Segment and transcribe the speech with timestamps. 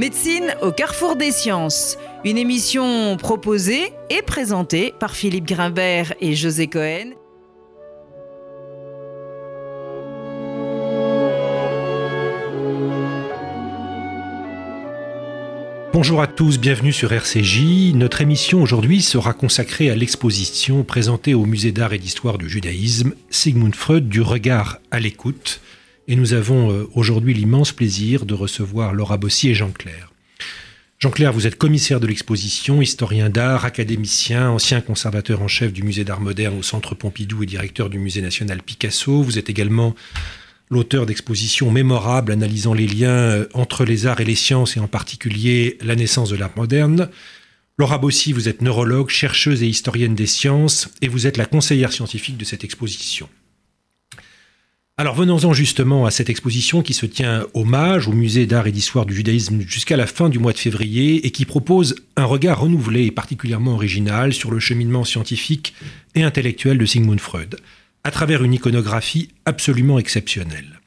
[0.00, 1.98] Médecine au carrefour des sciences.
[2.24, 7.10] Une émission proposée et présentée par Philippe Grimbert et José Cohen.
[15.92, 17.92] Bonjour à tous, bienvenue sur RCJ.
[17.92, 23.12] Notre émission aujourd'hui sera consacrée à l'exposition présentée au Musée d'art et d'histoire du judaïsme
[23.28, 25.60] Sigmund Freud du regard à l'écoute
[26.10, 30.12] et nous avons euh, aujourd'hui l'immense plaisir de recevoir Laura Bossy et Jean Clair.
[30.98, 35.84] Jean Clair, vous êtes commissaire de l'exposition, historien d'art, académicien, ancien conservateur en chef du
[35.84, 39.22] musée d'art moderne au Centre Pompidou et directeur du musée national Picasso.
[39.22, 39.94] Vous êtes également
[40.68, 44.88] l'auteur d'expositions mémorables analysant les liens euh, entre les arts et les sciences et en
[44.88, 47.08] particulier la naissance de l'art moderne.
[47.78, 51.92] Laura Bossy, vous êtes neurologue, chercheuse et historienne des sciences et vous êtes la conseillère
[51.92, 53.28] scientifique de cette exposition.
[55.00, 59.06] Alors venons-en justement à cette exposition qui se tient hommage au musée d'art et d'histoire
[59.06, 63.06] du judaïsme jusqu'à la fin du mois de février et qui propose un regard renouvelé
[63.06, 65.72] et particulièrement original sur le cheminement scientifique
[66.14, 67.56] et intellectuel de Sigmund Freud,
[68.04, 70.80] à travers une iconographie absolument exceptionnelle.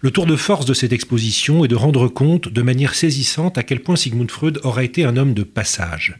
[0.00, 3.62] Le tour de force de cette exposition est de rendre compte de manière saisissante à
[3.62, 6.16] quel point Sigmund Freud aura été un homme de passage.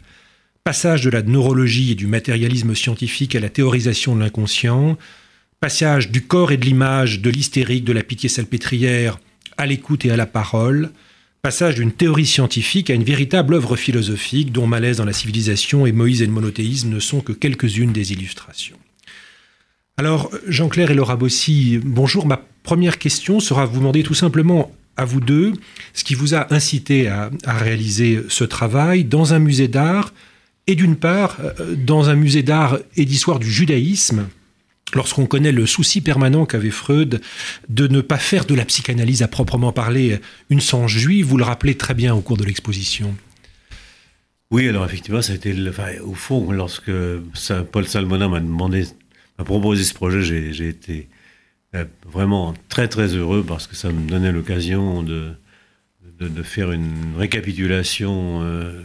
[0.62, 4.98] Passage de la neurologie et du matérialisme scientifique à la théorisation de l'inconscient,
[5.60, 9.18] Passage du corps et de l'image, de l'hystérique, de la pitié salpêtrière
[9.56, 10.90] à l'écoute et à la parole.
[11.42, 15.92] Passage d'une théorie scientifique à une véritable œuvre philosophique dont Malaise dans la civilisation et
[15.92, 18.78] Moïse et le monothéisme ne sont que quelques-unes des illustrations.
[19.96, 22.26] Alors, Jean-Claire et Laura Bossy, bonjour.
[22.26, 25.52] Ma première question sera vous demander tout simplement à vous deux
[25.92, 30.12] ce qui vous a incité à, réaliser ce travail dans un musée d'art
[30.66, 34.28] et d'une part euh, dans un musée d'art et d'histoire du judaïsme
[34.94, 37.20] lorsqu'on connaît le souci permanent qu'avait Freud
[37.68, 41.44] de ne pas faire de la psychanalyse à proprement parler une science juive, vous le
[41.44, 43.14] rappelez très bien au cours de l'exposition.
[44.50, 45.54] Oui, alors effectivement, ça a été,
[46.04, 46.92] au fond, lorsque
[47.72, 48.86] Paul Salmona m'a demandé,
[49.38, 51.08] m'a proposé ce projet, j'ai été
[51.74, 55.32] euh, vraiment très très heureux parce que ça me donnait l'occasion de,
[56.20, 58.80] de, faire une récapitulation euh,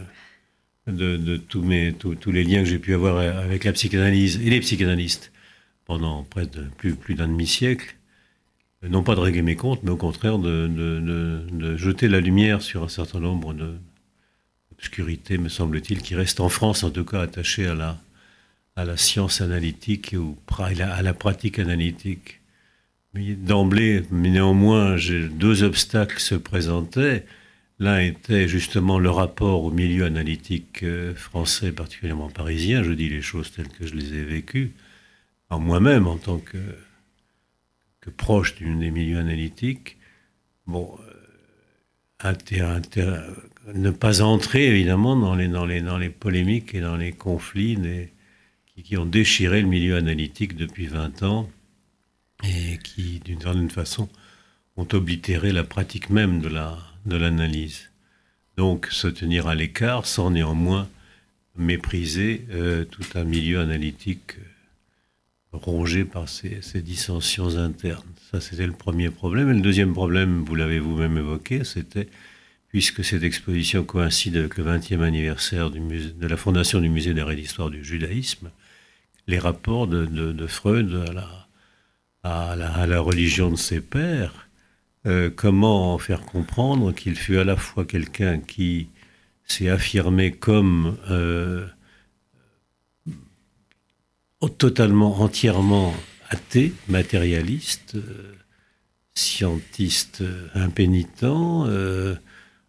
[0.88, 5.30] de, tous les liens que j'ai pu avoir avec la psychanalyse et les psychanalystes
[5.90, 7.96] pendant près de plus, plus d'un demi-siècle,
[8.88, 12.84] non pas de régler mes comptes, mais au contraire de, de, jeter la lumière sur
[12.84, 13.52] un certain nombre
[14.70, 17.98] d'obscurités, me semble-t-il, qui restent en France en tout cas attachées à la,
[18.76, 22.38] à la science analytique ou à la pratique analytique.
[23.14, 24.94] D'emblée, mais néanmoins,
[25.32, 27.26] deux obstacles se présentaient.
[27.80, 32.84] L'un était justement le rapport au milieu analytique euh, français, particulièrement parisien.
[32.84, 34.70] Je dis les choses telles que je les ai vécues
[35.58, 36.58] moi-même en tant que,
[38.00, 39.98] que proche des milieux analytiques,
[40.66, 41.20] bon, euh,
[43.74, 47.78] ne pas entrer évidemment dans les, dans, les, dans les polémiques et dans les conflits
[48.82, 51.50] qui, ont déchiré le milieu analytique depuis 20 ans
[52.44, 54.08] et qui, d'une certaine façon,
[54.76, 57.90] ont oblitéré la pratique même de l'analyse.
[58.56, 60.88] La, de Donc se tenir à l'écart sans néanmoins
[61.56, 64.36] mépriser euh, tout un milieu analytique
[65.52, 68.06] rongé par ces, dissensions internes.
[68.30, 69.50] Ça, c'était le premier problème.
[69.50, 72.08] Et le deuxième problème, vous l'avez vous-même évoqué, c'était,
[72.68, 77.36] puisque cette exposition coïncide avec le 20e anniversaire de la fondation du musée d'art et
[77.36, 78.50] d'histoire du judaïsme,
[79.26, 81.48] les rapports de, Freud à la,
[82.22, 84.48] à, la, religion de ses pères,
[85.06, 88.88] euh, comment faire comprendre qu'il fut à la fois quelqu'un qui
[89.44, 90.96] s'est affirmé comme...
[91.10, 91.66] Euh,
[94.48, 95.94] totalement, entièrement
[96.30, 98.34] athée, matérialiste, euh,
[99.14, 102.14] scientiste euh, impénitent, euh,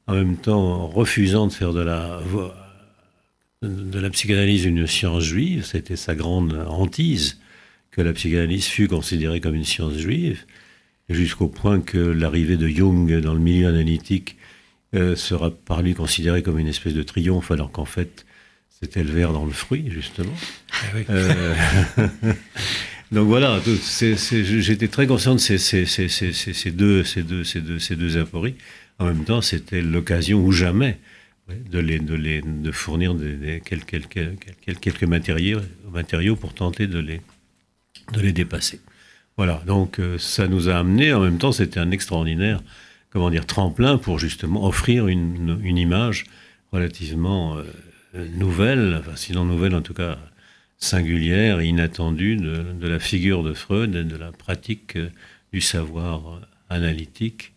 [0.07, 2.19] en même temps refusant de faire de la,
[3.61, 7.39] de la psychanalyse une science juive, c'était sa grande hantise
[7.91, 10.44] que la psychanalyse fût considérée comme une science juive,
[11.07, 14.38] jusqu'au point que l'arrivée de Jung dans le milieu analytique
[14.94, 18.25] sera par lui considérée comme une espèce de triomphe, alors qu'en fait,
[18.81, 20.33] c'était le verre dans le fruit, justement.
[20.72, 21.56] Ah euh,
[23.12, 25.57] donc voilà, j'étais très conscient de ces,
[26.72, 28.56] deux, ces, deux, ces, deux, ces deux aphories.
[28.98, 30.98] En même temps, c'était l'occasion ou jamais
[31.69, 35.60] de, les, de, les, de fournir des, quelques, quelques, quelques, matériaux,
[35.92, 37.22] matériaux pour tenter de les,
[38.13, 38.80] de les dépasser.
[39.38, 42.62] Voilà, donc euh, ça nous a amené, en même temps, c'était un extraordinaire
[43.12, 46.25] comment dire, tremplin pour justement offrir une, une image
[46.72, 47.57] relativement...
[47.57, 47.63] Euh,
[48.13, 50.18] nouvelle, enfin, sinon nouvelle en tout cas
[50.81, 55.10] singulière et inattendue de, la figure de Freud et de la pratique euh,
[55.54, 57.54] du savoir euh, analytique,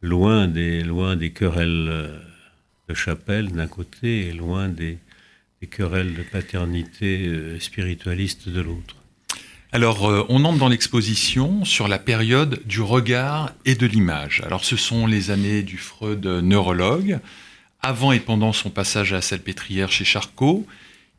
[0.00, 2.18] loin des, loin des querelles euh,
[2.88, 4.98] de chapelle d'un côté et loin des,
[5.70, 8.96] querelles de paternité spiritualiste de l'autre.
[9.70, 14.42] Alors, on entre dans l'exposition sur la période du regard et de l'image.
[14.44, 17.20] Alors, ce sont les années du Freud neurologue,
[17.82, 20.66] avant et pendant son passage à la Salpêtrière chez Charcot.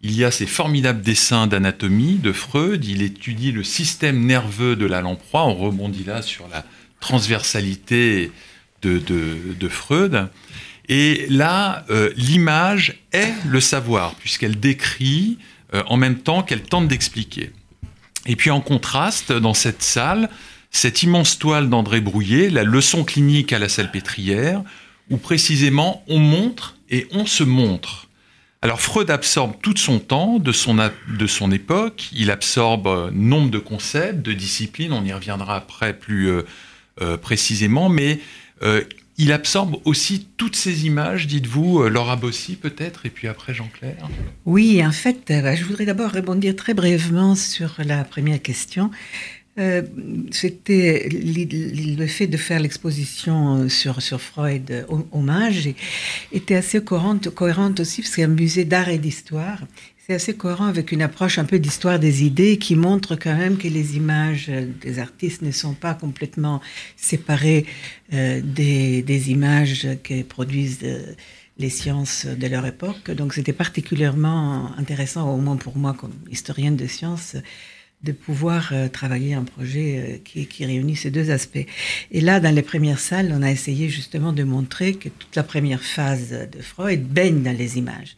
[0.02, 2.84] Il y a ces formidables dessins d'anatomie de Freud.
[2.86, 5.46] Il étudie le système nerveux de la lamproie.
[5.46, 6.66] On rebondit là sur la
[7.00, 8.32] transversalité
[8.82, 10.30] de, Freud.
[10.90, 15.38] Et là, euh, l'image est le savoir, puisqu'elle décrit
[15.74, 17.52] euh, en même temps qu'elle tente d'expliquer.
[18.26, 20.30] Et puis en contraste, dans cette salle,
[20.72, 24.64] cette immense toile d'André Brouillet, la leçon clinique à la salpêtrière,
[25.10, 28.08] où précisément on montre et on se montre.
[28.62, 33.52] Alors Freud absorbe tout son temps de son, de son époque, il absorbe euh, nombre
[33.52, 36.30] de concepts, de disciplines, on y reviendra après plus
[37.22, 38.20] précisément, mais
[39.18, 44.08] il absorbe aussi toutes ces images, dites-vous, euh, Laura Bossy peut-être, et puis après Jean-Claire
[44.46, 48.90] Oui, en fait, euh, je voudrais d'abord répondre très brièvement sur la première question.
[49.60, 49.84] Euh,
[50.32, 55.70] c'était le fait de faire l'exposition sur, sur Freud hommage
[56.32, 59.60] était assez cohérente, cohérente aussi parce c'est un musée d'art et d'histoire
[60.06, 63.58] c'est assez cohérent avec une approche un peu d'histoire des idées qui montre quand même
[63.58, 64.52] que les images
[64.82, 66.60] des artistes ne sont pas complètement
[66.98, 67.66] séparées
[68.14, 71.14] euh, des, des, images que produisent euh,
[71.58, 73.12] les sciences de leur époque.
[73.12, 77.38] Donc c'était particulièrement intéressant, au moins pour moi comme historienne de sciences,
[78.04, 81.66] de pouvoir euh, travailler un projet euh, qui, qui, réunit ces deux aspects.
[82.12, 85.44] Et là, dans les premières salles, on a essayé justement de montrer que toute la
[85.44, 88.16] première phase de Freud baigne dans les images.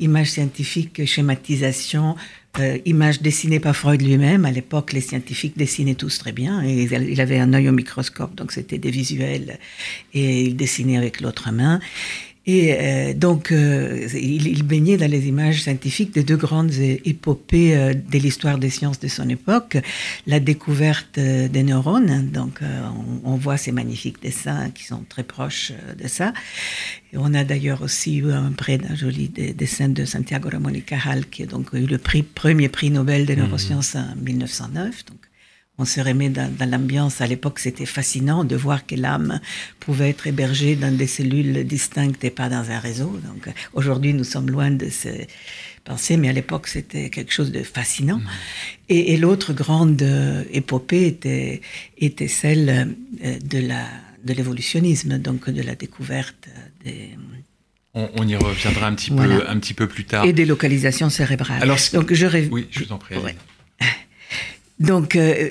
[0.00, 2.16] Images scientifiques, schématisation,
[2.58, 4.44] euh, images dessinées par Freud lui-même.
[4.44, 6.64] À l'époque, les scientifiques dessinaient tous très bien.
[6.64, 9.58] Et il avait un œil au microscope, donc c'était des visuels.
[10.12, 11.78] Et il dessinait avec l'autre main.
[12.46, 17.92] Et euh, donc, euh, il, baignait dans les images scientifiques de deux grandes épopées euh,
[17.92, 19.76] de l'histoire des sciences de son époque.
[20.26, 22.60] La découverte des neurones, donc
[23.24, 26.32] on, voit ces magnifiques dessins qui sont très proches de ça.
[27.12, 30.82] Et on a d'ailleurs aussi eu un prêt d'un joli dessin de Santiago Ramón y
[30.82, 33.40] Cajal, qui a donc eu le prix, premier prix Nobel des mmh.
[33.40, 35.04] neurosciences en 1909.
[35.06, 35.29] Donc,
[35.80, 37.20] on se remet dans, l'ambiance.
[37.20, 39.40] À l'époque, c'était fascinant de voir que l'âme
[39.80, 43.18] pouvait être hébergée dans des cellules distinctes et pas dans un réseau.
[43.24, 45.08] Donc, aujourd'hui, nous sommes loin de se
[45.84, 48.18] penser, mais à l'époque, c'était quelque chose de fascinant.
[48.18, 48.28] Mmh.
[48.90, 51.62] Et, l'autre grande euh, épopée était,
[51.96, 52.94] était celle
[53.24, 53.86] euh, de la
[54.22, 56.46] de l'évolutionnisme, donc de la découverte
[56.84, 57.16] des
[57.94, 60.24] on, y reviendra un petit, peu, un petit peu plus tard.
[60.24, 61.60] Et des localisations cérébrales.
[61.60, 63.16] Alors, donc, je Oui, je vous en prie.
[64.78, 65.50] Donc, euh,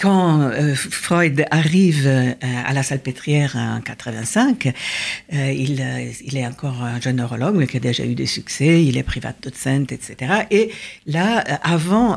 [0.00, 4.72] quand euh, Freud arrive euh, à la salpêtrière en 85,
[5.34, 5.80] euh, il,
[6.36, 9.34] est encore un jeune neurologue, mais qui a déjà eu des succès, il est privat
[9.42, 10.46] docent, etc.
[10.50, 10.70] Et
[11.06, 12.16] là, avant,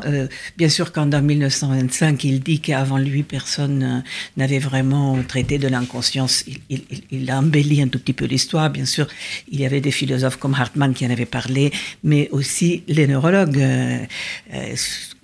[0.56, 4.02] bien sûr, quand en 1925, il dit qu'avant lui, personne
[4.36, 8.70] n'avait vraiment traité de l'inconscience, il, il, il, a embelli un tout petit peu l'histoire.
[8.70, 9.06] Bien sûr,
[9.50, 11.70] il y avait des philosophes comme Hartmann qui en avaient parlé,
[12.02, 13.62] mais aussi les neurologues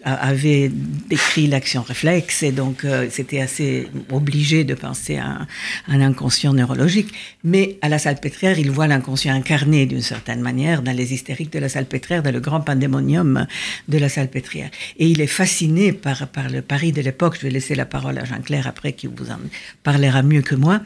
[0.05, 0.70] avait
[1.08, 5.47] décrit l'action réflexe et donc euh, c'était assez obligé de penser à
[5.88, 7.12] un, inconscient neurologique.
[7.45, 11.59] Mais à la salpêtrière, il voit l'inconscient incarné d'une certaine manière dans les hystériques de
[11.59, 13.47] la salpêtrière, dans le grand pandémonium
[13.88, 14.71] de la salpêtrière.
[14.99, 17.37] Et il est fasciné par, par le Paris de l'époque.
[17.38, 19.38] Je vais laisser la parole à Jean-Claire après qui vous en
[19.83, 20.80] parlera mieux que moi.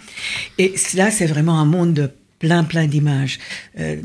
[0.58, 2.12] Et là, c'est vraiment un monde
[2.44, 3.38] plein, plein d'images.
[3.80, 3.96] Euh,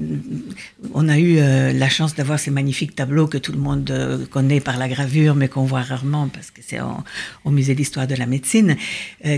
[0.93, 4.25] on a eu euh, la chance d'avoir ces magnifiques tableaux que tout le monde euh,
[4.36, 6.79] connaît par la gravure, mais qu'on voit rarement parce que c'est
[7.43, 8.77] au musée d'histoire de la médecine,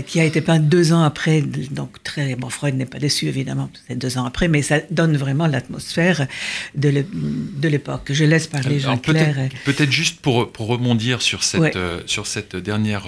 [0.06, 1.42] qui a été peint deux ans après.
[1.78, 5.16] Donc très bon, Freud n'est pas déçu évidemment, c'est deux ans après, mais ça donne
[5.16, 6.28] vraiment l'atmosphère
[6.76, 8.06] de l'époque.
[8.10, 9.48] Je laisse parler Jean-Claire.
[9.64, 13.06] Peut-être juste pour, pour rebondir sur cette, sur cette dernière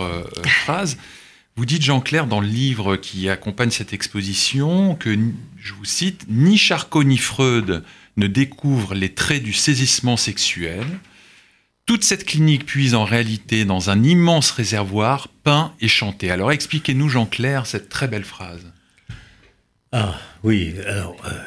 [0.65, 0.97] phrase.
[1.57, 5.17] Vous dites, Jean-Claire, dans le livre qui accompagne cette exposition, que,
[5.57, 7.85] je vous cite, ni Charcot ni Freud
[8.17, 10.85] ne découvrent les traits du saisissement sexuel.
[11.87, 16.33] Toute cette clinique puise en réalité dans un immense réservoir peint et chanté.
[16.33, 18.73] Alors expliquez-nous, Jean-Claire, cette très belle phrase.
[19.93, 21.15] Ah oui, alors...
[21.25, 21.39] Euh,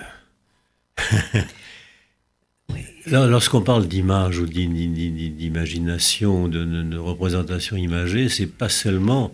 [3.28, 9.34] lorsqu'on parle d'image ou d'imagination, de, de, représentation imagée, c'est pas seulement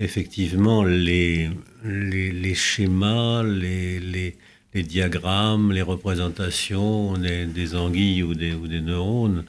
[0.00, 1.50] effectivement les,
[1.84, 9.44] les, schémas, les, les, diagrammes, les représentations des, anguilles ou des, ou des, neurones,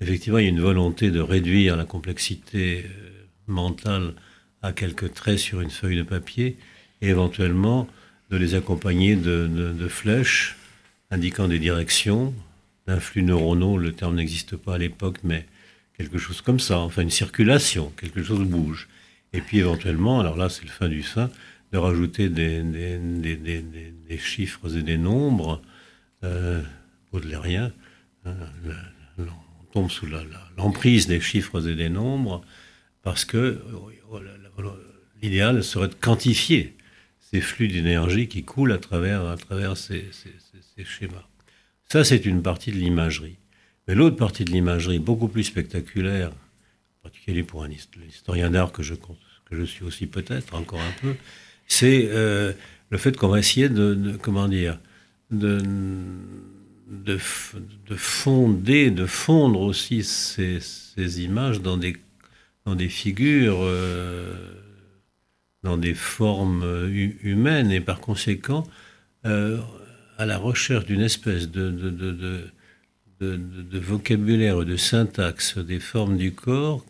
[0.00, 3.10] effectivement, il y a une volonté de réduire la complexité euh,
[3.46, 4.14] mentale
[4.62, 6.56] à quelques traits sur une feuille de papier
[7.00, 7.88] et éventuellement
[8.30, 10.56] de les accompagner de, flèches
[11.10, 12.34] indiquant des directions,
[12.86, 15.46] d'influx neuronaux, le terme n'existe pas à l'époque, mais
[15.96, 18.88] quelque chose comme ça, enfin une circulation, quelque chose bouge.
[19.34, 21.28] Et puis éventuellement, alors là c'est le fin du fin,
[21.72, 25.60] de rajouter des, des, chiffres et des nombres
[26.22, 26.62] euh,
[27.12, 27.72] baudelairiens.
[28.24, 28.36] Hein,
[29.18, 30.06] on tombe sous
[30.56, 32.42] l'emprise des chiffres et des nombres
[33.02, 34.20] parce que oh,
[35.20, 36.76] l'idéal serait de quantifier
[37.18, 41.26] ces flux d'énergie qui coulent à travers, à travers ces, ces schémas.
[41.90, 43.38] Ça, c'est une partie de l'imagerie.
[43.86, 48.82] Mais l'autre partie de l'imagerie, beaucoup plus spectaculaire, en particulier pour un historien d'art que
[48.82, 48.94] je,
[49.54, 51.14] je suis aussi peut-être encore un peu,
[51.66, 52.52] c'est euh,
[52.90, 54.78] le fait qu'on va essayer de, comment dire,
[55.30, 55.60] de,
[56.88, 57.18] de,
[57.96, 61.96] fonder, de fondre aussi ces, images dans des,
[62.66, 64.34] dans des figures, euh,
[65.62, 66.88] dans des formes
[67.22, 68.64] humaines, et par conséquent,
[69.26, 69.58] euh,
[70.18, 72.50] à la recherche d'une espèce de, de,
[73.20, 76.84] de, vocabulaire, de syntaxe des formes du corps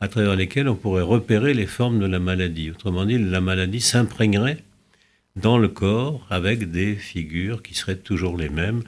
[0.00, 2.70] à travers lesquelles on pourrait repérer les formes de la maladie.
[2.70, 4.58] Autrement dit, la maladie s'imprégnerait
[5.36, 8.82] dans le corps avec des figures qui seraient toujours les mêmes,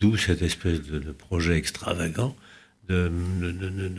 [0.00, 2.36] d'où cette espèce de, projet extravagant
[2.88, 3.10] de,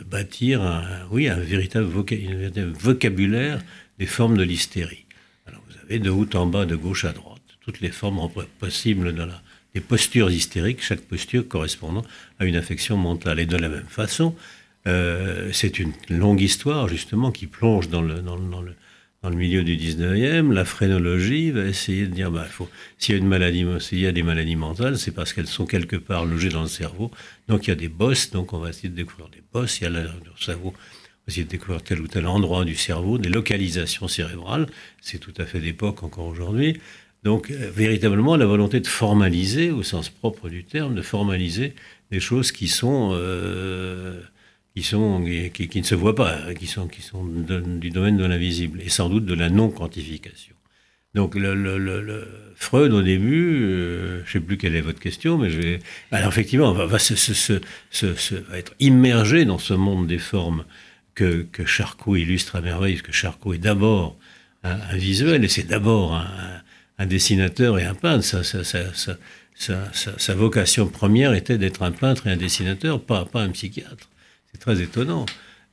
[0.09, 3.63] bâtir un, oui, un véritable, vocabulaire
[3.97, 5.05] des formes de l'hystérie.
[5.47, 8.19] Alors vous avez de haut en bas, de gauche à droite, toutes les formes
[8.59, 9.41] possibles la,
[9.73, 12.03] des postures hystériques, chaque posture correspondant
[12.39, 13.39] à une affection mentale.
[13.39, 14.35] Et de la même façon,
[14.87, 18.75] euh, c'est une longue histoire justement qui plonge dans le, dans, le,
[19.21, 20.51] dans le milieu du 19e.
[20.51, 22.47] La phrénologie va essayer de dire, bah,
[22.97, 25.65] s'il y a une maladie, s'il y a des maladies mentales, c'est parce qu'elles sont
[25.65, 27.11] quelque part logées dans le cerveau.
[27.47, 29.79] Donc il y a des bosses, donc on va essayer de découvrir des bosses.
[29.79, 30.09] Il y a le
[30.39, 30.73] cerveau,
[31.27, 34.67] essayer de découvrir tel ou tel endroit du cerveau, des localisations cérébrales.
[35.01, 36.77] C'est tout à fait d'époque encore aujourd'hui.
[37.23, 41.73] Donc euh, véritablement la volonté de formaliser, au sens propre du terme, de formaliser
[42.11, 44.21] des choses qui sont euh,
[44.75, 48.17] qui, sont, qui, qui, ne se voient pas, hein, qui sont, qui sont du domaine
[48.17, 50.55] de l'invisible, et sans doute de la non-quantification.
[51.13, 54.99] Donc le, le, le, Freud, au début, euh, je ne sais plus quelle est votre
[54.99, 55.79] question, mais je vais...
[56.11, 57.33] Alors effectivement, va, va, se, se,
[57.91, 60.65] se, va être immergé dans ce monde des formes
[61.13, 64.17] que, que Charcot illustre à merveille, parce que Charcot est d'abord
[64.63, 66.61] un, visuel, et c'est d'abord un,
[66.97, 68.23] un, dessinateur et un peintre.
[68.23, 69.17] Ça, ça, ça,
[70.17, 74.09] sa, vocation première était d'être un peintre et un dessinateur, pas, pas un psychiatre.
[74.63, 75.25] Très étonnant.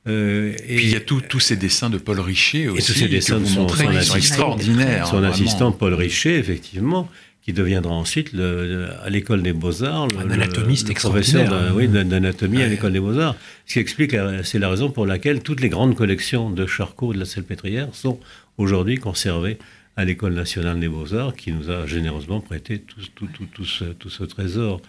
[0.07, 2.83] Euh, et puis il y a tous ces dessins de Paul Richer aussi.
[2.83, 5.07] Et tous ces dessins de son, son, extraordinaires.
[5.07, 7.09] Son assistant Paul Richer, effectivement,
[7.41, 10.09] qui deviendra ensuite le, à l'école des Beaux-Arts.
[10.19, 11.71] Un anatomiste le professeur hein.
[11.73, 13.37] oui, d'anatomie à l'école des Beaux-Arts.
[13.65, 17.19] Ce qui explique, c'est la raison pour laquelle toutes les grandes collections de Charcot de
[17.19, 18.19] la Salpêtrière sont
[18.57, 19.57] aujourd'hui conservées
[19.95, 23.85] à l'école nationale des Beaux-Arts, qui nous a généreusement prêté tout, tout, tout, tout ce,
[23.85, 24.81] tout ce trésor.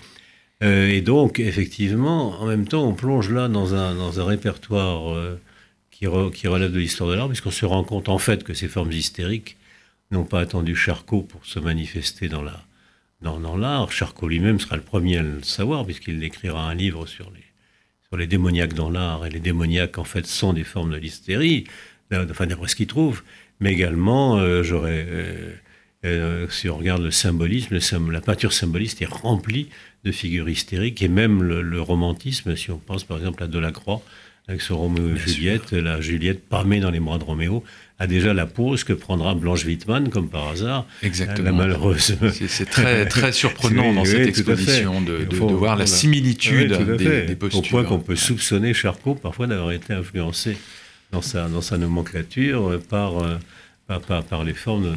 [0.62, 5.12] Euh, et donc, effectivement, en même temps, on plonge là dans un, dans un répertoire
[5.12, 5.40] euh,
[5.90, 8.92] qui, relève de l'histoire de l'art, puisqu'on se rend compte en fait que ces formes
[8.92, 9.56] hystériques
[10.10, 12.66] n'ont pas attendu Charcot pour se manifester dans l'art.
[13.20, 17.30] Dans, dans Charcot lui-même sera le premier à le savoir, puisqu'il écrira un livre sur
[17.30, 17.44] les,
[18.08, 21.64] sur les démoniaques dans l'art, et les démoniaques, en fait, sont des formes de l'hystérie,
[22.12, 23.22] enfin, d'après ce qu'il trouve,
[23.60, 24.38] mais également.
[26.04, 27.78] Euh, si on regarde le symbolisme,
[28.10, 29.68] la peinture symboliste est remplie
[30.04, 34.02] de figures hystériques et même le, romantisme, si on pense par exemple à Delacroix,
[34.48, 37.62] avec son Roméo et Juliette, la Juliette parmée dans les bras de Roméo,
[38.00, 41.44] a déjà la pose que prendra Blanche Wittmann, comme par hasard, Exactement.
[41.44, 42.16] la malheureuse.
[42.48, 47.60] C'est très, très surprenant dans cette exposition de, de, voir la similitude des, postures.
[47.60, 50.56] Au point qu'on peut soupçonner Charcot parfois d'avoir été influencé
[51.12, 53.18] dans sa, dans sa nomenclature par...
[53.18, 53.36] Euh,
[53.86, 54.96] par, les formes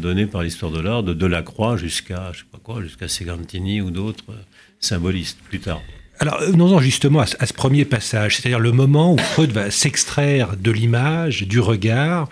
[0.00, 3.90] données par l'histoire de l'art, de Delacroix jusqu'à, je sais pas quoi, jusqu'à Segantini ou
[3.90, 4.34] d'autres
[4.80, 5.80] symbolistes plus tard.
[6.18, 10.70] Alors, venons-en justement à, ce premier passage, c'est-à-dire le moment où Freud va s'extraire de
[10.70, 12.28] l'image, du regard,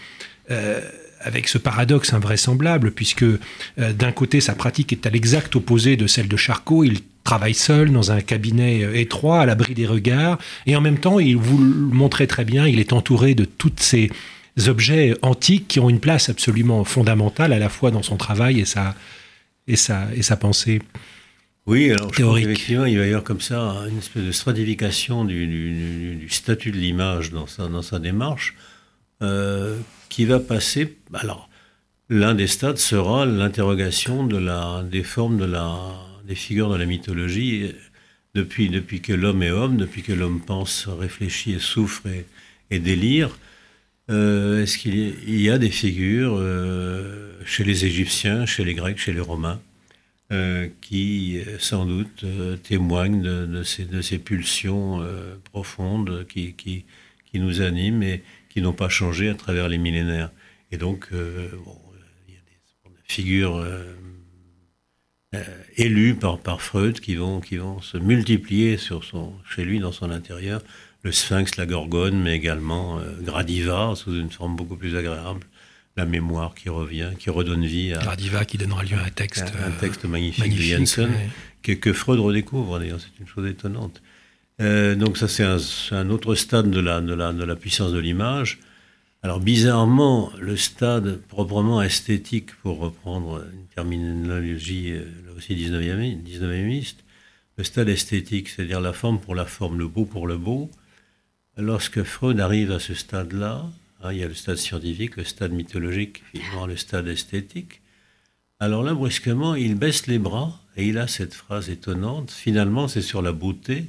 [0.50, 0.82] euh,
[1.20, 3.38] avec ce paradoxe invraisemblable, puisque euh,
[3.76, 6.84] d'un côté, sa pratique est à l'exact opposé de celle de Charcot.
[6.84, 10.98] Il travaille seul dans un cabinet euh, étroit, à l'abri des regards, et en même
[10.98, 14.10] temps, il vous le montrez très bien, il est entouré de toutes ces
[14.66, 18.64] objets antiques qui ont une place absolument fondamentale à la fois dans son travail et
[18.64, 18.96] sa,
[19.68, 20.80] et sa, et sa pensée.
[21.66, 22.46] Oui, alors théorique.
[22.46, 26.72] je effectivement, il va y avoir comme ça une espèce de stratification du, du, statut
[26.72, 28.56] de l'image dans sa, dans sa démarche
[29.22, 30.96] euh, qui va passer.
[31.12, 31.50] Alors,
[32.08, 35.78] l'un des stades sera l'interrogation de la, des formes de la,
[36.26, 37.74] des figures de la mythologie
[38.34, 42.24] depuis, depuis que l'homme est homme, depuis que l'homme pense, réfléchit et souffre et,
[42.70, 43.36] et délire.
[44.10, 49.12] Euh, est-ce qu'il y, a des figures euh, chez les Égyptiens, chez les Grecs, chez
[49.12, 49.60] les Romains,
[50.82, 52.24] qui sans doute
[52.62, 55.02] témoignent de, ces, pulsions
[55.44, 56.84] profondes qui,
[57.34, 60.30] nous animent et qui n'ont pas changé à travers les millénaires?
[60.70, 63.64] Et donc, il y a des figures
[65.34, 65.44] euh,
[65.76, 67.42] élus par, Freud qui vont,
[67.82, 70.62] se multiplier chez lui dans son intérieur.
[71.02, 75.40] Le sphinx, la gorgone, mais également euh, Gradiva sous une forme beaucoup plus agréable.
[75.96, 77.98] La mémoire qui revient, qui redonne vie à.
[77.98, 79.52] Gradiva qui donnera lieu à un texte.
[79.64, 81.10] Un, texte magnifique, de Jensen,
[81.62, 84.00] que, Freud redécouvre d'ailleurs, c'est une chose étonnante.
[84.60, 85.58] Euh, donc ça c'est un,
[85.92, 88.58] un, autre stade de la, de la, de la puissance de l'image.
[89.22, 96.94] Alors bizarrement, le stade proprement esthétique, pour reprendre une terminologie euh, là aussi 19e, 19e
[97.56, 100.70] le stade esthétique, c'est-à-dire la forme pour la forme, le beau pour le beau,
[101.58, 103.66] lorsque Freud arrive à ce stade-là,
[104.02, 107.80] hein, il y a le stade scientifique, le stade mythologique, finalement le stade esthétique,
[108.60, 113.02] alors là, brusquement, il baisse les bras et il a cette phrase étonnante, finalement c'est
[113.02, 113.84] sur la beauté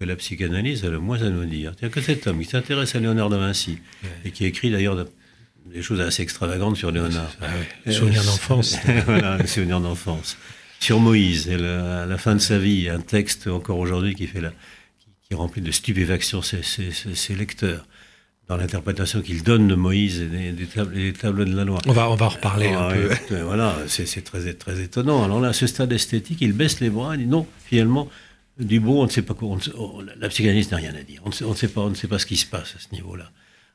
[0.00, 1.74] que la psychanalyse a le moins à nous dire.
[1.78, 3.78] cest que cet homme qui s'intéresse à Léonard de Vinci,
[4.24, 5.04] et qui écrit d'ailleurs
[5.66, 7.36] des choses assez extravagantes sur Léonard.
[7.42, 7.46] Ah
[7.86, 7.92] ouais.
[7.92, 8.78] Souvenir d'enfance.
[9.06, 10.38] voilà, souvenir d'enfance.
[10.80, 14.40] Sur Moïse, et à la fin de sa vie, un texte encore aujourd'hui qui, fait
[14.40, 14.52] la,
[15.28, 17.86] qui, remplit de stupéfaction ses, ses, lecteurs
[18.48, 21.80] dans l'interprétation qu'il donne de Moïse et des, tableaux, de la loi.
[21.86, 23.36] On va, on va en reparler un peu.
[23.42, 25.22] Voilà, c'est très, très étonnant.
[25.22, 28.08] Alors là, à ce stade esthétique, il baisse les bras, il dit non, finalement,
[28.58, 29.56] du beau, on ne sait pas quoi.
[29.76, 31.22] Oh, la psychanalyse n'a rien à dire.
[31.24, 33.30] On ne, sait pas, on ne sait pas ce qui se passe à ce niveau-là.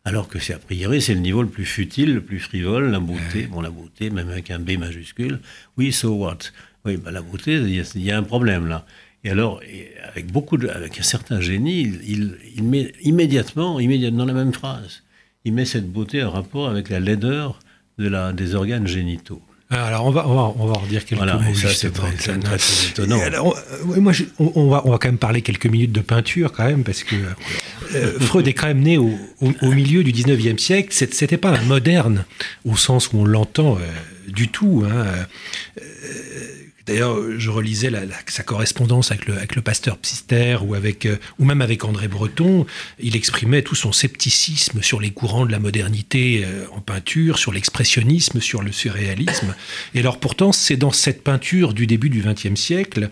[0.06, 3.00] Alors que c'est a priori, c'est le niveau le plus futile, le plus frivole, la
[3.00, 3.44] beauté.
[3.44, 5.40] Bon, la beauté, même avec un B majuscule.
[5.78, 6.40] Oui, so what?
[6.86, 8.86] Oui, bah, la beauté, il y, a un problème là.
[9.24, 9.62] Et alors,
[10.12, 14.54] avec beaucoup de, avec un certain génie, il, il, met immédiatement, immédiatement dans la même
[14.54, 15.04] phrase,
[15.46, 17.60] il met cette beauté en rapport avec la laideur
[17.98, 19.42] de la, des organes génitaux.
[19.70, 21.54] Ah, alors on va, on va, on va en dire quelques voilà, mots.
[21.56, 22.12] ça, c'est très,
[22.90, 23.20] étonnant.
[23.22, 26.66] Alors, euh, moi, on, va, on va quand même parler quelques minutes de peinture quand
[26.66, 27.16] même, parce que
[27.96, 30.90] euh, Freud est quand même né au, au, milieu du 19e siècle.
[30.92, 32.26] C'était pas un moderne
[32.66, 33.80] au sens où on l'entend euh,
[34.32, 34.84] du tout.
[34.86, 35.06] Hein.
[36.86, 37.90] D'ailleurs, je relisais
[38.28, 42.66] sa correspondance avec le, pasteur Psister euh, ou même avec André Breton.
[43.00, 47.54] Il exprimait tout son scepticisme sur les courants de la modernité euh, en peinture, sur
[47.54, 49.56] l'expressionnisme, sur le surréalisme.
[49.96, 53.10] Et alors pourtant, c'est dans cette peinture du début du XXe siècle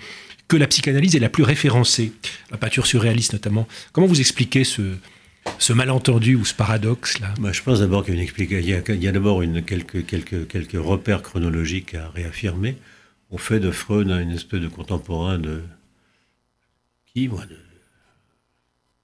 [0.49, 2.11] que la psychanalyse est la plus référencée,
[2.51, 3.69] la peinture surréaliste notamment.
[3.93, 4.97] Comment vous expliquez ce,
[5.71, 7.33] malentendu ou ce paradoxe-là?
[7.53, 12.75] Je pense d'abord qu'il y a, d'abord quelques repères chronologiques à réaffirmer
[13.31, 15.61] on fait de Freud une espèce de contemporain de.
[17.13, 17.43] Qui, moi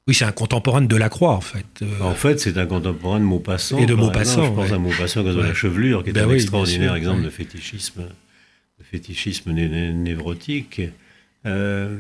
[0.07, 1.65] Oui, c'est un contemporain de Delacroix, en fait.
[1.81, 3.77] Euh, en fait, c'est un contemporain de Maupassant.
[3.79, 4.45] Et de Maupassant.
[4.45, 8.03] je pense à Maupassant comme la chevelure, qui est ben un extraordinaire exemple de fétichisme,
[8.03, 10.81] de fétichisme névrotique.
[11.45, 11.97] Euh,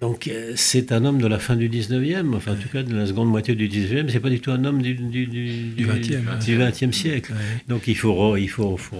[0.00, 2.94] donc, euh, c'est un homme de la fin du 19e, enfin, en tout cas, de
[2.94, 4.08] la seconde moitié du 19e.
[4.08, 7.34] C'est pas du tout un homme du, du, du, 20e, siècle.
[7.68, 8.96] Donc, il faut, il faut, faut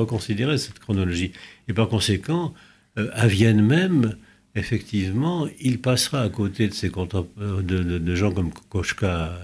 [0.00, 1.32] reconsidérer cette chronologie.
[1.68, 2.54] Et par conséquent,
[2.98, 4.16] euh, à Vienne même,
[4.54, 9.38] effectivement, il passera à côté de, ces de, de, gens comme Kokoschka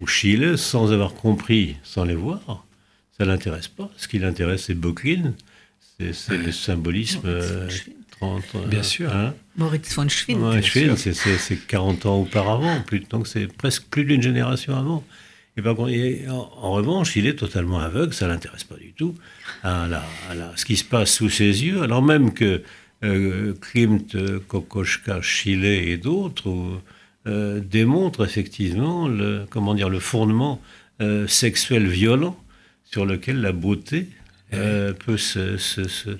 [0.00, 2.66] ou Schiele sans avoir compris, sans les voir.
[3.18, 3.90] Ça l'intéresse pas.
[3.96, 5.34] Ce qui l'intéresse, c'est Böcklin,
[5.98, 7.20] c'est le symbolisme.
[8.10, 9.14] 30, euh, Bien sûr.
[9.14, 9.34] Hein.
[9.56, 10.96] Moritz von Schwind.
[10.96, 15.04] c'est 40 ans auparavant, plus, donc c'est presque plus d'une génération avant.
[15.56, 19.14] Et, en, revanche, il est totalement aveugle, ça l'intéresse pas du tout
[19.62, 20.02] à, la,
[20.56, 22.62] ce qui se passe sous ses yeux, alors même que
[23.04, 24.16] euh, Klimt,
[24.48, 26.80] Kokoschka, Chile et d'autres
[27.26, 30.58] euh, démontrent effectivement le, comment dire, le fondement
[31.02, 32.38] euh, sexuel violent
[32.84, 34.08] sur lequel la beauté
[34.50, 36.18] peut se, se,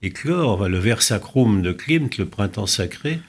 [0.00, 0.68] éclore.
[0.70, 3.20] le vers sacrum de Klimt, le printemps sacré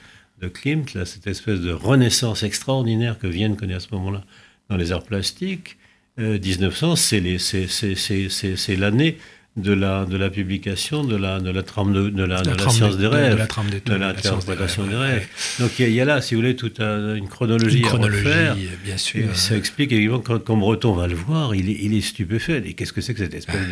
[0.41, 4.23] de Klimt, là, cette espèce de renaissance extraordinaire que Vienne connaît à ce moment-là
[4.69, 5.77] dans les arts plastiques,
[6.17, 9.17] 1900, c'est l'année
[9.57, 12.69] de la, de la publication de la, de la trame de, de la, de la
[12.69, 15.27] science des rêves, de la trame des de l'interprétation des rêves.
[15.59, 18.57] Donc il y, a là, si vous voulez, toute une chronologie, une chronologie à refaire.
[18.83, 19.29] Bien sûr.
[19.31, 22.63] Et ça explique évidemment quand, quand, Breton va le voir, il est, il est stupéfait.
[22.65, 23.67] Et qu'est-ce que c'est que cette espèce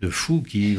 [0.00, 0.76] de, fou qui,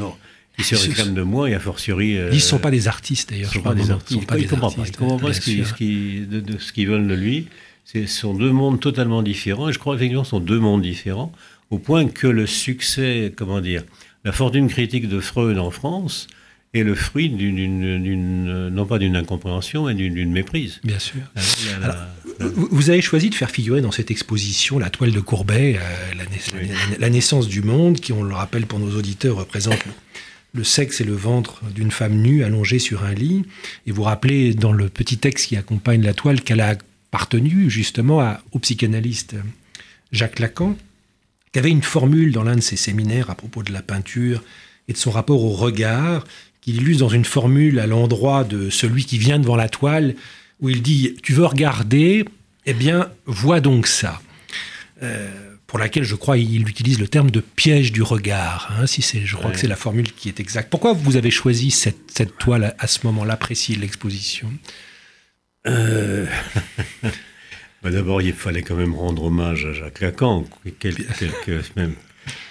[0.59, 2.11] se réclame de moi et a fortiori.
[2.11, 3.51] Ils ne sont pas des artistes d'ailleurs.
[3.53, 4.11] Ils ne sont pas des artistes.
[4.11, 4.69] Ils ne comprennent pas.
[4.85, 7.47] Ils comprennent pas ce qu'ils qu veulent de lui.
[7.85, 10.81] Ce sont deux mondes totalement différents, et je crois effectivement que ce sont deux mondes
[10.81, 11.31] différents,
[11.69, 13.83] au point que le succès, comment dire,
[14.23, 16.27] la fortune critique de Freud en France
[16.73, 20.81] est le fruit d'une, non pas d'une incompréhension, mais d'une méprise.
[20.83, 21.21] Bien sûr.
[22.39, 26.23] vous avez choisi de faire figurer dans cette exposition la toile de Courbet, euh,
[26.99, 29.79] la, naissance du monde, qui, on le rappelle pour nos auditeurs, représente
[30.53, 33.43] le sexe et le ventre d'une femme nue allongée sur un lit.
[33.85, 36.75] Et vous rappelez dans le petit texte qui accompagne la toile qu'elle a
[37.15, 39.36] appartenu justement au psychanalyste
[40.12, 40.75] Jacques Lacan,
[41.54, 44.43] qui avait une formule dans l'un de ses séminaires à propos de la peinture
[44.89, 46.25] et de son rapport au regard,
[46.60, 50.15] qu'il illustre dans une formule à l'endroit de celui qui vient devant la toile,
[50.60, 52.25] où il dit Tu veux regarder?
[52.65, 54.21] Eh bien, vois donc ça.
[55.01, 55.32] Euh,
[55.65, 58.75] pour laquelle je crois il utilise le terme de piège du regard.
[58.78, 60.69] Hein, si c'est, je crois que c'est la formule qui est exacte.
[60.69, 64.51] Pourquoi vous avez choisi cette, cette toile à, ce moment-là précis de l'exposition?
[65.67, 66.25] Euh...
[67.84, 70.43] Bah, d'abord, il fallait quand même rendre hommage à Jacques Lacan,
[70.80, 71.93] quelques, même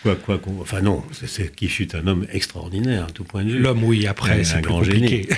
[0.03, 3.59] Quoi, quoi, enfin non, c'est qui fut un homme extraordinaire à tout point de vue.
[3.59, 5.27] L'homme, oui, après, c'est un grand génie.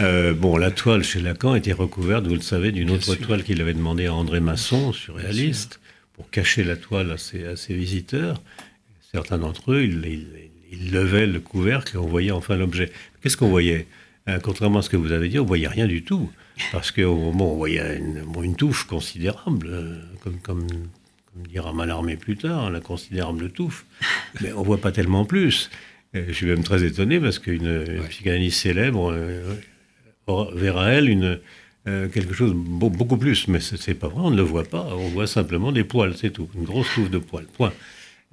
[0.00, 3.60] Euh, bon, la toile chez Lacan était recouverte, vous le savez, d'une autre toile qu'il
[3.60, 5.80] avait demandé à André Masson, surréaliste,
[6.12, 8.40] pour cacher la toile à ses, visiteurs.
[9.12, 12.92] Certains d'entre eux, ils, levaient le couvercle et on voyait enfin l'objet.
[13.22, 13.86] Qu'est-ce qu'on voyait?
[14.28, 16.30] Euh, Contrairement à ce que vous avez dit, on voyait rien du tout.
[16.72, 22.16] Parce qu'au moment, on voyait une, une touffe considérable, euh, comme, comme, comme dira Mallarmé
[22.16, 23.84] plus tard, la considérable touffe.
[24.40, 25.70] Mais on voit pas tellement plus.
[26.14, 29.54] je suis même très étonné parce qu'une psychanalyste célèbre euh,
[30.54, 31.38] verra elle une,
[31.86, 33.48] euh, quelque chose beaucoup plus.
[33.48, 34.88] Mais c'est pas vrai, on ne le voit pas.
[34.92, 36.48] On voit simplement des poils, c'est tout.
[36.54, 37.46] Une grosse touffe de poils.
[37.46, 37.72] Point.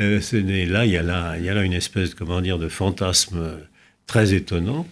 [0.01, 0.19] Euh,
[0.67, 3.59] là, il y, a là, il y a là une espèce comment dire, de fantasme
[4.07, 4.85] très étonnant.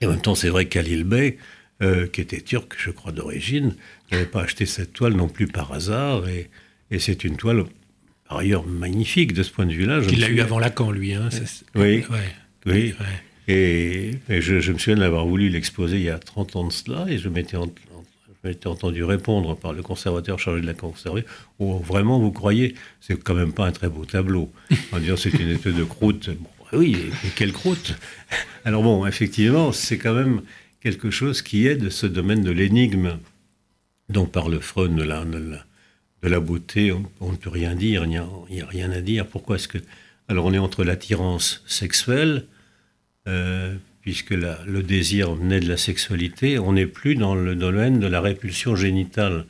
[0.00, 1.38] Et en même temps, c'est vrai qu'Alil Bey,
[1.82, 3.74] euh, qui était turc, je crois, d'origine,
[4.12, 6.28] n'avait pas acheté cette toile non plus par hasard.
[6.28, 6.50] Et,
[6.90, 7.64] et c'est une toile,
[8.28, 10.00] par ailleurs, magnifique de ce point de vue-là.
[10.10, 11.14] Il l'a eu avant Lacan, lui.
[11.14, 11.28] Hein,
[11.74, 12.04] oui.
[12.66, 12.94] oui.
[13.48, 17.18] Et, je, me souviens d'avoir voulu l'exposer il y a 30 ans de cela, et
[17.18, 17.56] je m'étais
[18.66, 21.24] entendu répondre par le conservateur chargé de la conserver
[21.58, 22.74] Oh, vraiment, vous croyez?
[23.00, 24.52] C'est quand même pas un très beau tableau.
[24.92, 26.30] En disant c'est une espèce de croûte.
[26.72, 26.96] oui,
[27.36, 27.96] quelle croûte?
[28.64, 30.42] Alors bon, effectivement, c'est quand même
[30.80, 33.18] quelque chose qui est de ce domaine de l'énigme
[34.08, 38.60] dont parle Freud de la, de la beauté, on, ne peut rien dire, il n'y
[38.60, 39.26] a, rien à dire.
[39.26, 39.78] Pourquoi est-ce que...
[40.28, 42.46] Alors on est entre l'attirance sexuelle,
[43.28, 48.06] euh, puisque le désir naît de la sexualité, on n'est plus dans le domaine de
[48.06, 49.46] la répulsion génitale.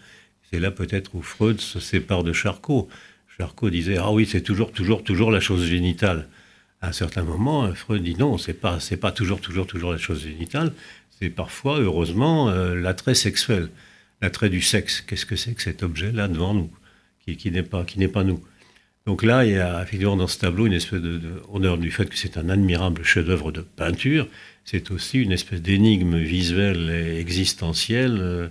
[0.50, 2.88] C'est là peut-être où Freud se sépare de Charcot.
[3.36, 6.28] Charcot disait ah oui c'est toujours toujours toujours la chose génitale.
[6.82, 9.98] À un certain moment, Freud dit non c'est pas c'est pas toujours toujours toujours la
[9.98, 10.72] chose génitale.
[11.20, 13.68] C'est parfois heureusement euh, l'attrait sexuel
[14.20, 15.00] l'attrait du sexe.
[15.00, 16.70] Qu'est-ce que c'est que cet objet-là devant nous,
[17.26, 18.42] qui, n'est pas, pas nous
[19.06, 21.20] Donc là, il y a effectivement dans ce tableau une espèce de,
[21.52, 24.28] honneur du fait que c'est un admirable chef-d'œuvre de peinture.
[24.64, 28.48] C'est aussi une espèce d'énigme visuelle et existentielle euh,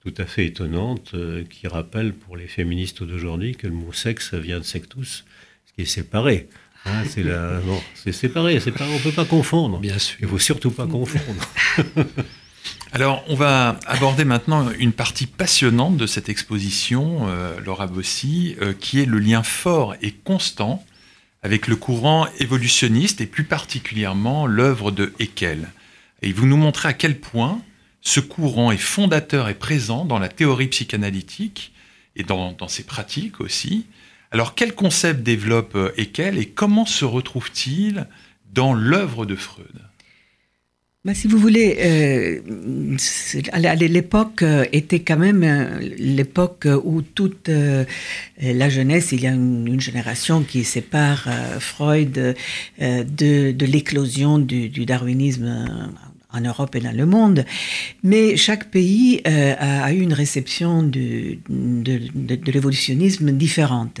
[0.00, 4.34] tout à fait étonnante euh, qui rappelle pour les féministes d'aujourd'hui que le mot sexe
[4.34, 5.24] vient de sectus,
[5.66, 6.48] ce qui est séparé.
[6.86, 7.60] Hein, c'est la,
[7.94, 9.78] c'est séparé, c'est pas, on peut pas confondre.
[9.78, 10.16] Bien sûr.
[10.20, 11.42] Il faut surtout pas confondre.
[12.92, 18.72] Alors, on va aborder maintenant une partie passionnante de cette exposition, euh, Laura Bossy, euh,
[18.72, 20.84] qui est le lien fort et constant
[21.42, 25.68] avec le courant évolutionniste et plus particulièrement l'œuvre de Haeckel.
[26.22, 27.60] Et vous nous montrez à quel point
[28.00, 31.72] ce courant est fondateur et présent dans la théorie psychanalytique
[32.16, 33.86] et dans, dans ses pratiques aussi.
[34.30, 38.06] Alors, quel concept développe Haeckel euh, et comment se retrouve-t-il
[38.52, 39.66] dans l'œuvre de Freud?
[41.04, 49.12] Bah, si vous voulez, euh, l'époque euh, était quand même l'époque où toute la jeunesse,
[49.12, 51.28] il y a une, génération qui sépare
[51.60, 52.34] Freud
[52.78, 55.92] de, l'éclosion du, darwinisme
[56.38, 57.44] en Europe et dans le monde,
[58.02, 61.38] mais chaque pays euh, a, eu une réception de,
[62.46, 64.00] l'évolutionnisme différente.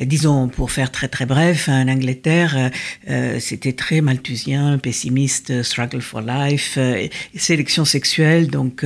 [0.00, 2.70] Disons, pour faire très très bref, en Angleterre,
[3.08, 8.84] euh, c'était très malthusien, pessimiste, struggle for life, euh, sélection sexuelle, donc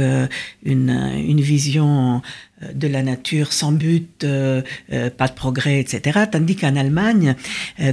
[0.65, 2.23] une, vision
[2.54, 6.21] euh, de la nature sans but, euh, euh, pas de progrès, etc.
[6.31, 7.37] Tandis qu'en Allemagne,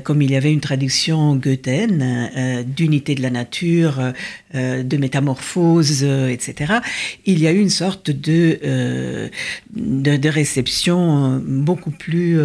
[0.04, 4.14] comme il y avait une traduction goethéenne d'unité de la nature,
[4.54, 6.76] de métamorphose, etc.,
[7.26, 8.60] il y a eu une sorte de,
[9.76, 12.40] de, de, réception beaucoup plus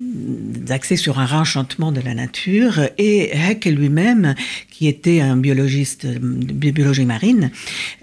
[0.00, 4.36] d'accès sur un renchantement de la nature et Haeckel lui-même,
[4.70, 7.50] qui était un biologiste de biologie marine,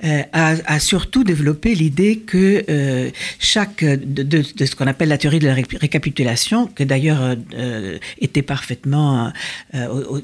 [0.04, 5.48] euh, a, surtout développé l'idée que euh, chaque de ce qu'on appelle la théorie de
[5.48, 9.32] la récapitulation, que d'ailleurs euh, était parfaitement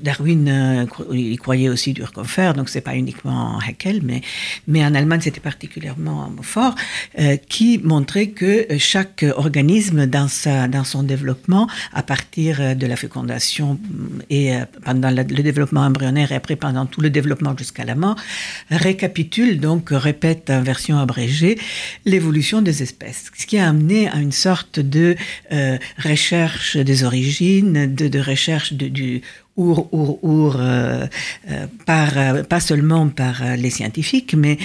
[0.04, 4.22] Darwin il croyait aussi Durkheim, donc c'est pas uniquement Haeckel, mais
[4.68, 6.76] mais en Allemagne c'était particulièrement fort,
[7.48, 11.61] qui montrait que chaque organisme dans sa dans son développement
[11.94, 13.80] à partir de la fécondation
[14.30, 18.16] et pendant le développement embryonnaire et après pendant tout le développement jusqu'à la mort,
[18.70, 21.58] récapitule donc, répète en version abrégée,
[22.06, 23.32] l'évolution des espèces.
[23.36, 25.16] Ce qui a amené à une sorte de
[25.98, 29.22] recherche des origines, de, recherche du
[29.58, 31.08] ou, ou, euh,
[31.50, 34.58] euh, par, euh, pas seulement par les scientifiques, mais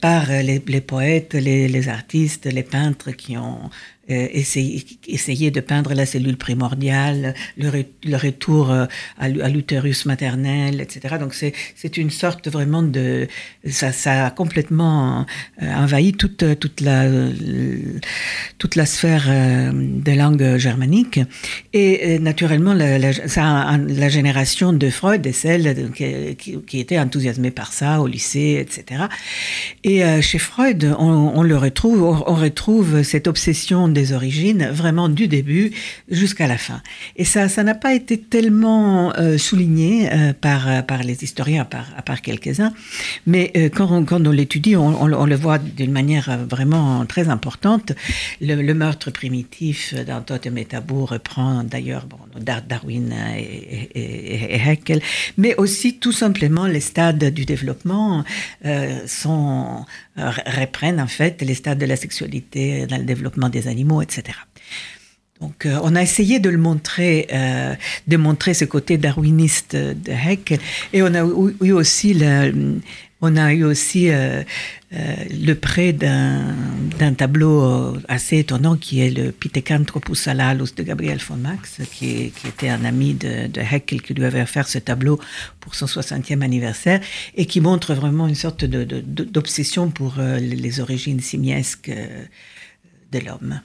[0.00, 6.06] par les, poètes, les, artistes, les peintres qui ont euh, essayer, essayer, de peindre la
[6.06, 7.70] cellule primordiale, le,
[8.04, 8.86] le retour euh,
[9.18, 11.16] à l'utérus maternel, etc.
[11.20, 13.26] Donc c'est une sorte vraiment de...
[13.68, 15.26] Ça, ça a complètement
[15.62, 17.06] euh, envahi toute, toute, la,
[18.58, 19.28] toute la sphère
[19.74, 21.20] des langues germaniques.
[21.72, 27.72] Et naturellement, la, ça, la génération de Freud est celle qui, qui, était enthousiasmée par
[27.72, 29.04] ça au lycée, etc.
[29.84, 35.26] Et chez Freud, on, on le retrouve, on retrouve cette obsession des origines, vraiment du
[35.26, 35.72] début
[36.08, 36.80] jusqu'à la fin.
[37.16, 41.66] Et ça, ça n'a pas été tellement euh, souligné euh, par, euh, par les historiens,
[41.96, 42.72] à part quelques-uns,
[43.26, 47.92] mais quand on, quand on l'étudie, on, le voit d'une manière vraiment très importante.
[48.40, 52.06] Le, meurtre primitif dans et Métabou reprend d'ailleurs
[52.68, 55.00] Darwin et, et, et, Haeckel,
[55.36, 58.24] mais aussi tout simplement les stades du développement
[59.06, 59.84] sont
[60.18, 64.38] reprennent en fait les stades de la sexualité dans le développement des animaux etc.
[65.40, 67.74] Donc, euh, on a essayé de le montrer, euh,
[68.08, 70.58] de montrer ce côté darwiniste de Heck,
[70.92, 71.24] et on a
[71.62, 72.14] eu aussi
[73.20, 74.42] on a eu aussi euh,
[74.90, 81.80] le prêt d'un tableau assez étonnant qui est le Pithecanthropus alalus de Gabriel von Max,
[81.92, 85.20] qui, était un ami de, de Haeckel qui lui avait offert ce tableau
[85.60, 87.00] pour son 60e anniversaire
[87.34, 93.60] et qui montre vraiment une sorte d'obsession pour les origines simiesques de l'homme.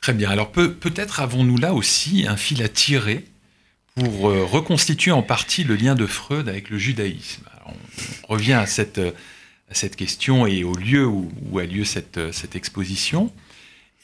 [0.00, 0.30] Très bien.
[0.30, 3.24] Alors peut, peut-être avons-nous là aussi un fil à tirer
[3.94, 7.44] pour euh, reconstituer en partie le lien de Freud avec le judaïsme.
[8.28, 13.32] On, revient à cette, question et au lieu où, a lieu cette, cette exposition.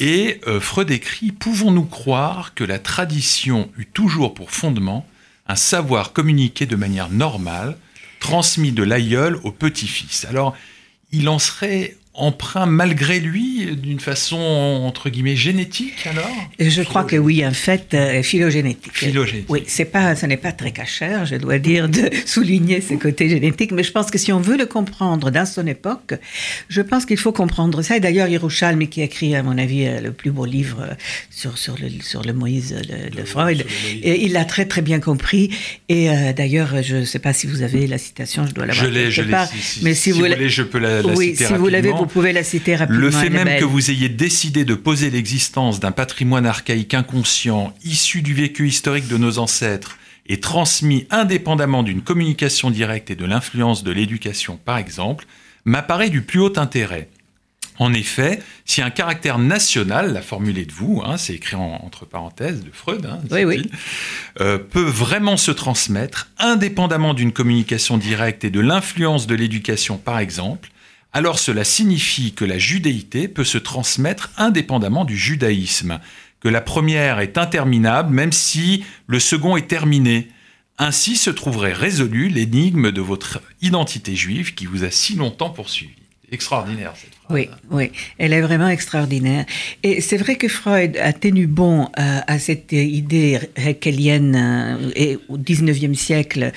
[0.00, 5.06] Et euh, Freud écrit Pouvons-nous croire que la tradition eut toujours pour fondement
[5.46, 7.76] un savoir communiqué de manière normale,
[8.18, 10.24] transmis de l'aïeul au petit-fils?
[10.24, 10.56] Alors,
[11.12, 16.30] il en serait emprunt malgré lui d'une façon entre guillemets génétique alors?
[16.60, 18.92] Je crois que oui, en fait, euh, phylogénétique.
[18.92, 19.50] Phylogénétique.
[19.50, 23.28] Oui, c'est pas, ce n'est pas très cachère, je dois dire, de souligner ce côté
[23.28, 26.14] génétique, mais je pense que si on veut le comprendre dans son époque,
[26.68, 27.96] je pense qu'il faut comprendre ça.
[27.96, 30.94] Et d'ailleurs, Yerushalmi qui a écrit, à mon avis, euh, le plus beau livre euh,
[31.30, 33.64] sur sur le sur le Moïse de, Freud,
[34.02, 35.50] et il l'a très très bien compris.
[35.88, 38.86] Et d'ailleurs, je ne sais pas si vous avez la citation, je dois l'avoir.
[38.86, 39.34] Je l'ai, je l'ai.
[39.82, 42.76] mais si, vous, voulez, je peux la, la oui, si vous l'avez, pouvez la citer
[42.76, 43.00] rapidement.
[43.00, 48.22] Le fait même que vous ayez décidé de poser l'existence d'un patrimoine archaïque inconscient, issu
[48.22, 53.84] du vécu historique de nos ancêtres, et transmis indépendamment d'une communication directe et de l'influence
[53.84, 55.26] de l'éducation, par exemple,
[55.64, 57.08] m'apparaît du plus haut intérêt.
[57.78, 62.06] En effet, si un caractère national, la formule est de vous, hein, c'est écrit entre
[62.06, 63.18] parenthèses de Freud, hein,
[64.40, 70.20] euh, peut vraiment se transmettre indépendamment d'une communication directe et de l'influence de l'éducation, par
[70.20, 70.70] exemple,
[71.14, 76.00] alors cela signifie que la judéité peut se transmettre indépendamment du judaïsme,
[76.40, 80.28] que la première est interminable même si le second est terminé.
[80.76, 86.03] Ainsi se trouverait résolue l'énigme de votre identité juive qui vous a si longtemps poursuivi.
[86.34, 86.92] Extraordinaire.
[87.30, 89.46] Oui, oui, elle est vraiment extraordinaire.
[89.82, 95.18] Et c'est vrai que Freud a tenu bon euh, à cette idée heckelienne euh, et
[95.30, 96.52] au XIXe siècle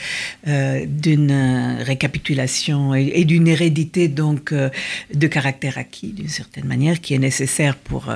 [0.47, 7.19] euh, d'une récapitulation et, d'une hérédité donc de caractère acquis d'une certaine manière qui est
[7.19, 8.13] nécessaire pour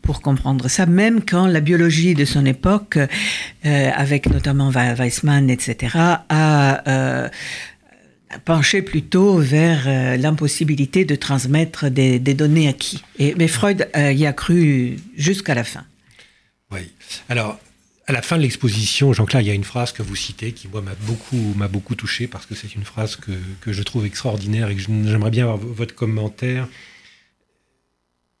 [0.00, 0.86] pour comprendre ça.
[0.86, 2.98] Même quand la biologie de son époque,
[3.62, 5.96] avec notamment Weissmann, etc.,
[6.28, 7.30] a
[8.44, 12.74] penchait plutôt vers euh, l'impossibilité de transmettre des, données.
[13.18, 15.84] Et, mais Freud euh, y a cru jusqu'à la fin.
[16.70, 16.90] Oui.
[17.28, 17.58] Alors,
[18.06, 20.68] à la fin de l'exposition, Jean-Claude, il y a une phrase que vous citez qui,
[20.68, 24.74] m'a beaucoup, beaucoup touché parce que c'est une phrase que, que, je trouve extraordinaire et
[24.74, 26.68] que j'aimerais bien avoir votre commentaire.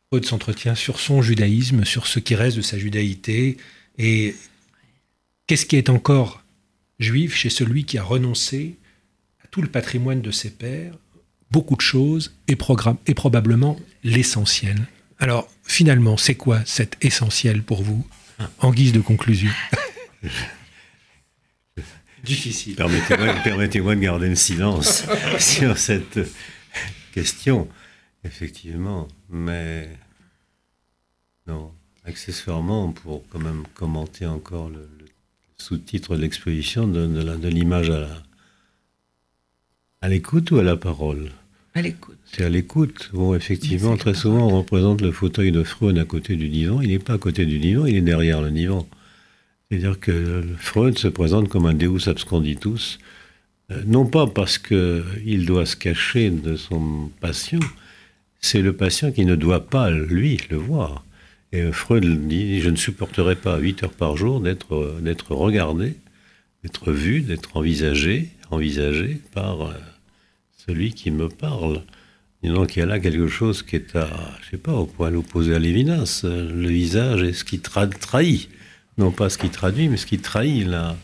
[0.08, 3.56] Freud s'entretient sur son judaïsme, sur ce qui reste de sa judaïté
[3.96, 4.34] et
[5.46, 6.42] qu'est-ce qui est encore
[6.98, 8.76] juif chez celui qui a renoncé
[9.54, 10.98] tout le patrimoine de ses pères,
[11.52, 12.58] beaucoup de choses et,
[13.06, 14.88] et probablement l'essentiel.
[15.20, 18.04] Alors finalement, c'est quoi cet essentiel pour vous
[18.58, 19.52] en guise de conclusion?
[22.24, 22.74] Difficile.
[22.74, 25.04] Permettez-moi de garder le silence
[25.38, 26.18] sur cette
[27.12, 27.68] question,
[28.24, 29.06] effectivement.
[29.30, 29.88] Mais
[31.46, 31.70] non,
[32.04, 34.88] accessoirement, pour quand même commenter encore le,
[35.58, 38.08] sous-titre de l'exposition, de, de l'image à
[40.04, 41.30] à l'écoute ou à la parole?
[41.72, 42.18] À l'écoute.
[42.26, 43.08] C'est à l'écoute.
[43.14, 46.82] Bon, effectivement, très souvent, on représente le fauteuil de Freud à côté du divan.
[46.82, 48.86] Il n'est pas à côté du divan, il est derrière le divan.
[49.70, 52.98] C'est-à-dire que Freud se présente comme un Deus absconditus,
[53.70, 57.60] euh, non pas parce qu'il doit se cacher de son patient,
[58.42, 61.02] c'est le patient qui ne doit pas, lui, le voir.
[61.50, 65.94] Et Freud dit, je ne supporterai pas 8 heures par jour d'être regardé,
[66.62, 69.72] d'être vu, d'être envisagé, envisagé par euh,
[70.66, 71.82] celui qui me parle.
[72.42, 74.08] Et donc il y a là quelque chose qui est à,
[74.42, 76.24] je sais pas, au point opposé à l'évidence.
[76.24, 78.48] Le visage est ce qui trahit,
[78.98, 80.96] non pas ce qui traduit, mais ce qui trahit la,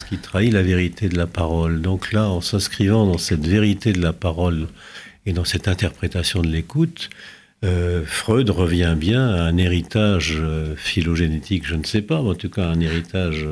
[0.00, 1.80] ce qui trahit la vérité de la parole.
[1.80, 4.68] Donc là, en s'inscrivant dans cette vérité de la parole
[5.26, 7.08] et dans cette interprétation de l'écoute,
[7.64, 12.34] euh, Freud revient bien à un héritage euh, phylogénétique, je ne sais pas, mais en
[12.34, 13.46] tout cas un héritage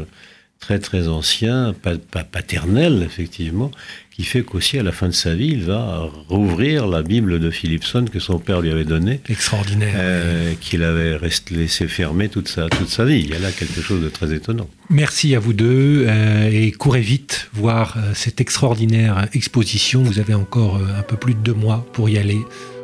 [0.62, 3.72] très très ancien, pas, paternel effectivement,
[4.14, 7.50] qui fait qu'aussi à la fin de sa vie, il va rouvrir la Bible de
[7.50, 9.20] Philipson que son père lui avait donnée.
[9.28, 9.92] Extraordinaire.
[9.96, 13.20] Euh, qu'il avait resté, laissé fermer toute sa, toute sa vie.
[13.20, 14.68] Il y a là quelque chose de très étonnant.
[14.88, 20.04] Merci à vous deux euh, et courez vite voir euh, cette extraordinaire exposition.
[20.04, 22.40] Vous avez encore un peu plus de deux mois pour y aller.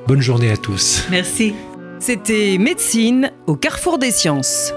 [0.08, 1.04] Bonne journée à tous.
[1.10, 1.54] Merci.
[2.00, 4.72] C'était Médecine au carrefour des sciences.